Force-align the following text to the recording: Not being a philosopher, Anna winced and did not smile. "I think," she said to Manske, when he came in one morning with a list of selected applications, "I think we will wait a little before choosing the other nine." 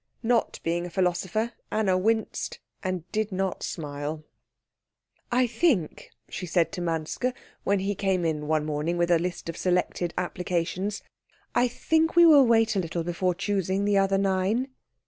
Not 0.23 0.59
being 0.63 0.87
a 0.87 0.89
philosopher, 0.89 1.51
Anna 1.71 1.95
winced 1.95 2.57
and 2.83 3.03
did 3.11 3.31
not 3.31 3.61
smile. 3.61 4.23
"I 5.31 5.45
think," 5.45 6.09
she 6.27 6.47
said 6.47 6.71
to 6.71 6.81
Manske, 6.81 7.31
when 7.65 7.81
he 7.81 7.93
came 7.93 8.25
in 8.25 8.47
one 8.47 8.65
morning 8.65 8.97
with 8.97 9.11
a 9.11 9.19
list 9.19 9.47
of 9.47 9.55
selected 9.57 10.11
applications, 10.17 11.03
"I 11.53 11.67
think 11.67 12.15
we 12.15 12.25
will 12.25 12.47
wait 12.47 12.75
a 12.75 12.79
little 12.79 13.03
before 13.03 13.35
choosing 13.35 13.85
the 13.85 13.99
other 13.99 14.17
nine." 14.17 14.69